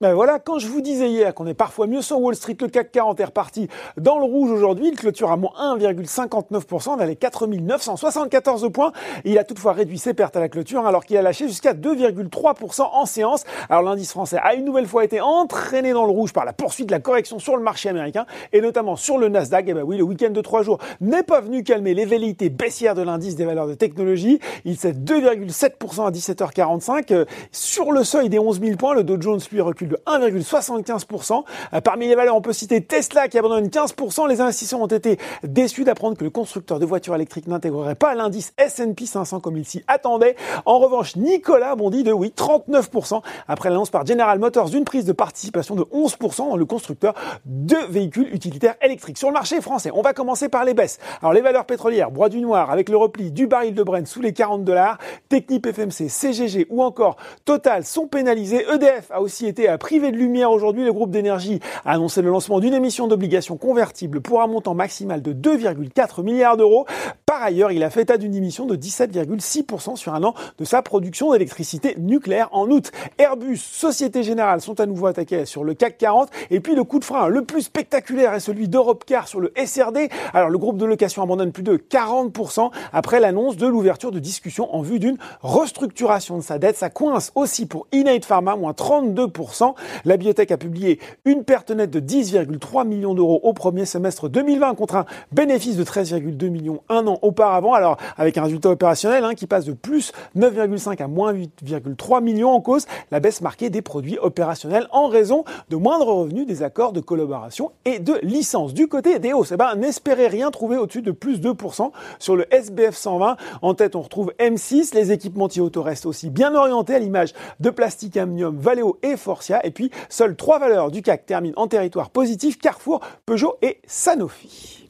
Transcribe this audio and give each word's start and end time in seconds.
Ben 0.00 0.12
voilà, 0.12 0.40
quand 0.40 0.58
je 0.58 0.66
vous 0.66 0.80
disais 0.80 1.08
hier 1.08 1.32
qu'on 1.34 1.46
est 1.46 1.54
parfois 1.54 1.86
mieux 1.86 2.02
sur 2.02 2.20
Wall 2.20 2.34
Street, 2.34 2.56
le 2.60 2.66
CAC 2.66 2.90
40 2.90 3.20
est 3.20 3.24
reparti 3.26 3.68
dans 3.96 4.18
le 4.18 4.24
rouge 4.24 4.50
aujourd'hui. 4.50 4.88
Il 4.88 4.96
clôture 4.96 5.30
à 5.30 5.36
moins 5.36 5.52
1,59%, 5.56 6.98
dans 6.98 7.04
les 7.04 7.14
4974 7.14 8.72
points. 8.72 8.90
Il 9.24 9.38
a 9.38 9.44
toutefois 9.44 9.72
réduit 9.72 9.98
ses 9.98 10.12
pertes 10.12 10.34
à 10.34 10.40
la 10.40 10.48
clôture 10.48 10.84
alors 10.84 11.04
qu'il 11.04 11.16
a 11.16 11.22
lâché 11.22 11.46
jusqu'à 11.46 11.74
2,3% 11.74 12.82
en 12.92 13.06
séance. 13.06 13.44
Alors 13.70 13.82
l'indice 13.82 14.10
français 14.10 14.36
a 14.42 14.54
une 14.54 14.64
nouvelle 14.64 14.88
fois 14.88 15.04
été 15.04 15.20
entraîné 15.20 15.92
dans 15.92 16.06
le 16.06 16.10
rouge 16.10 16.32
par 16.32 16.44
la 16.44 16.52
poursuite 16.52 16.88
de 16.88 16.92
la 16.92 16.98
correction 16.98 17.38
sur 17.38 17.56
le 17.56 17.62
marché 17.62 17.88
américain 17.88 18.26
et 18.52 18.60
notamment 18.60 18.96
sur 18.96 19.16
le 19.16 19.28
Nasdaq. 19.28 19.68
Et 19.68 19.70
eh 19.70 19.74
ben 19.74 19.84
oui, 19.84 19.96
le 19.96 20.02
week-end 20.02 20.30
de 20.30 20.40
trois 20.40 20.64
jours 20.64 20.78
n'est 21.00 21.22
pas 21.22 21.40
venu 21.40 21.62
calmer 21.62 21.94
les 21.94 22.04
velléités 22.04 22.50
baissières 22.50 22.96
de 22.96 23.02
l'indice 23.02 23.36
des 23.36 23.44
valeurs 23.44 23.68
de 23.68 23.74
technologie. 23.74 24.40
Il 24.64 24.76
cède 24.76 25.08
2,7% 25.08 26.04
à 26.04 26.10
17h45. 26.10 27.12
Euh, 27.12 27.24
sur 27.52 27.92
le 27.92 28.02
seuil 28.02 28.28
des 28.28 28.40
11 28.40 28.60
000 28.60 28.76
points, 28.76 28.94
le 28.94 29.04
Dow 29.04 29.20
Jones 29.20 29.40
lui 29.52 29.60
recule 29.60 29.83
de 29.88 29.98
1,75%. 30.06 31.44
Euh, 31.72 31.80
parmi 31.80 32.08
les 32.08 32.14
valeurs, 32.14 32.36
on 32.36 32.40
peut 32.40 32.52
citer 32.52 32.82
Tesla 32.82 33.28
qui 33.28 33.38
abandonne 33.38 33.68
15%. 33.68 34.28
Les 34.28 34.40
investisseurs 34.40 34.80
ont 34.80 34.86
été 34.86 35.18
déçus 35.42 35.84
d'apprendre 35.84 36.16
que 36.16 36.24
le 36.24 36.30
constructeur 36.30 36.78
de 36.78 36.86
voitures 36.86 37.14
électriques 37.14 37.46
n'intégrerait 37.46 37.94
pas 37.94 38.14
l'indice 38.14 38.52
S&P 38.58 39.06
500 39.06 39.40
comme 39.40 39.56
il 39.56 39.64
s'y 39.64 39.84
attendait. 39.86 40.36
En 40.66 40.78
revanche, 40.78 41.16
Nicolas 41.16 41.74
bondit 41.76 42.02
de 42.02 42.12
oui 42.12 42.32
39% 42.36 43.22
après 43.48 43.70
l'annonce 43.70 43.90
par 43.90 44.06
General 44.06 44.38
Motors 44.38 44.70
d'une 44.70 44.84
prise 44.84 45.04
de 45.04 45.12
participation 45.12 45.74
de 45.74 45.82
11% 45.82 46.48
dans 46.50 46.56
le 46.56 46.64
constructeur 46.64 47.14
de 47.44 47.76
véhicules 47.88 48.28
utilitaires 48.32 48.76
électriques. 48.82 49.18
Sur 49.18 49.28
le 49.28 49.34
marché 49.34 49.60
français, 49.60 49.90
on 49.94 50.02
va 50.02 50.12
commencer 50.12 50.48
par 50.48 50.64
les 50.64 50.74
baisses. 50.74 50.98
Alors 51.20 51.32
les 51.32 51.40
valeurs 51.40 51.66
pétrolières, 51.66 52.10
bois 52.10 52.28
du 52.28 52.40
noir 52.40 52.70
avec 52.70 52.88
le 52.88 52.96
repli 52.96 53.30
du 53.30 53.46
baril 53.46 53.74
de 53.74 53.82
Brent 53.82 54.06
sous 54.06 54.20
les 54.20 54.32
40 54.32 54.64
dollars, 54.64 54.98
Technip 55.28 55.66
FMC, 55.66 56.08
CGG 56.08 56.66
ou 56.70 56.82
encore 56.82 57.16
Total 57.44 57.84
sont 57.84 58.06
pénalisés. 58.06 58.64
EDF 58.72 59.10
a 59.10 59.20
aussi 59.20 59.46
été 59.46 59.68
privé 59.78 60.10
de 60.10 60.16
lumière 60.16 60.50
aujourd'hui, 60.50 60.84
le 60.84 60.92
groupe 60.92 61.10
d'énergie 61.10 61.60
a 61.84 61.92
annoncé 61.92 62.22
le 62.22 62.30
lancement 62.30 62.60
d'une 62.60 62.74
émission 62.74 63.06
d'obligations 63.06 63.56
convertibles 63.56 64.20
pour 64.20 64.42
un 64.42 64.46
montant 64.46 64.74
maximal 64.74 65.22
de 65.22 65.32
2,4 65.32 66.22
milliards 66.22 66.56
d'euros. 66.56 66.86
Par 67.34 67.42
ailleurs, 67.42 67.72
il 67.72 67.82
a 67.82 67.90
fait 67.90 68.02
état 68.02 68.16
d'une 68.16 68.36
émission 68.36 68.64
de 68.64 68.76
17,6% 68.76 69.96
sur 69.96 70.14
un 70.14 70.22
an 70.22 70.34
de 70.56 70.64
sa 70.64 70.82
production 70.82 71.32
d'électricité 71.32 71.96
nucléaire 71.98 72.48
en 72.52 72.70
août. 72.70 72.92
Airbus, 73.18 73.56
Société 73.56 74.22
Générale 74.22 74.60
sont 74.60 74.78
à 74.78 74.86
nouveau 74.86 75.06
attaqués 75.06 75.44
sur 75.44 75.64
le 75.64 75.74
CAC 75.74 75.98
40. 75.98 76.28
Et 76.52 76.60
puis 76.60 76.76
le 76.76 76.84
coup 76.84 77.00
de 77.00 77.04
frein 77.04 77.26
le 77.26 77.42
plus 77.42 77.62
spectaculaire 77.62 78.34
est 78.34 78.38
celui 78.40 78.68
d'Europecar 78.68 79.26
sur 79.26 79.40
le 79.40 79.52
SRD. 79.56 80.10
Alors 80.32 80.48
le 80.48 80.58
groupe 80.58 80.76
de 80.76 80.84
location 80.84 81.24
abandonne 81.24 81.50
plus 81.50 81.64
de 81.64 81.76
40% 81.76 82.70
après 82.92 83.18
l'annonce 83.18 83.56
de 83.56 83.66
l'ouverture 83.66 84.12
de 84.12 84.20
discussions 84.20 84.72
en 84.72 84.82
vue 84.82 85.00
d'une 85.00 85.18
restructuration 85.40 86.36
de 86.36 86.42
sa 86.42 86.60
dette. 86.60 86.76
Ça 86.76 86.88
coince 86.88 87.32
aussi 87.34 87.66
pour 87.66 87.88
Innate 87.90 88.26
Pharma, 88.26 88.54
moins 88.54 88.74
32%. 88.74 89.74
La 90.04 90.16
biotech 90.16 90.52
a 90.52 90.56
publié 90.56 91.00
une 91.24 91.42
perte 91.42 91.72
nette 91.72 91.90
de 91.90 91.98
10,3 91.98 92.86
millions 92.86 93.14
d'euros 93.14 93.40
au 93.42 93.54
premier 93.54 93.86
semestre 93.86 94.28
2020 94.28 94.76
contre 94.76 94.94
un 94.94 95.06
bénéfice 95.32 95.76
de 95.76 95.82
13,2 95.82 96.48
millions 96.48 96.80
un 96.88 97.08
an 97.08 97.18
auparavant. 97.24 97.74
Alors 97.74 97.96
avec 98.16 98.38
un 98.38 98.44
résultat 98.44 98.70
opérationnel 98.70 99.24
hein, 99.24 99.34
qui 99.34 99.46
passe 99.46 99.64
de 99.64 99.72
plus 99.72 100.12
9,5 100.36 101.02
à 101.02 101.08
moins 101.08 101.32
8,3 101.32 102.22
millions 102.22 102.50
en 102.50 102.60
cause, 102.60 102.86
la 103.10 103.20
baisse 103.20 103.40
marquée 103.40 103.70
des 103.70 103.82
produits 103.82 104.18
opérationnels 104.18 104.86
en 104.92 105.08
raison 105.08 105.44
de 105.70 105.76
moindres 105.76 106.06
revenus 106.06 106.46
des 106.46 106.62
accords 106.62 106.92
de 106.92 107.00
collaboration 107.00 107.72
et 107.84 107.98
de 107.98 108.18
licence. 108.22 108.74
Du 108.74 108.88
côté 108.88 109.18
des 109.18 109.32
hausses, 109.32 109.52
eh 109.52 109.56
ben, 109.56 109.74
n'espérez 109.74 110.28
rien 110.28 110.50
trouver 110.50 110.76
au-dessus 110.76 111.02
de 111.02 111.10
plus 111.10 111.40
2% 111.40 111.90
sur 112.18 112.36
le 112.36 112.52
SBF 112.54 112.94
120. 112.94 113.36
En 113.62 113.74
tête, 113.74 113.96
on 113.96 114.02
retrouve 114.02 114.32
M6. 114.38 114.94
Les 114.94 115.12
équipementiers 115.12 115.62
auto 115.62 115.82
restent 115.82 116.06
aussi 116.06 116.30
bien 116.30 116.54
orientés 116.54 116.94
à 116.94 116.98
l'image 116.98 117.32
de 117.60 117.70
Plastic 117.70 118.16
Amnium, 118.16 118.58
Valeo 118.58 118.98
et 119.02 119.16
Forcia. 119.16 119.64
Et 119.64 119.70
puis, 119.70 119.90
seules 120.08 120.36
trois 120.36 120.58
valeurs 120.58 120.90
du 120.90 121.02
CAC 121.02 121.26
terminent 121.26 121.54
en 121.56 121.68
territoire 121.68 122.10
positif, 122.10 122.58
Carrefour, 122.58 123.00
Peugeot 123.26 123.56
et 123.62 123.80
Sanofi. 123.86 124.83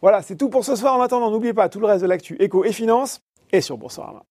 Voilà, 0.00 0.22
c'est 0.22 0.36
tout 0.36 0.48
pour 0.48 0.64
ce 0.64 0.76
soir. 0.76 0.94
En 0.94 1.00
attendant, 1.00 1.30
n'oubliez 1.30 1.54
pas 1.54 1.68
tout 1.68 1.80
le 1.80 1.86
reste 1.86 2.02
de 2.02 2.08
l'actu 2.08 2.36
éco 2.40 2.64
et 2.64 2.72
finance 2.72 3.22
et 3.52 3.60
sur 3.60 3.76
Boursorama. 3.76 4.24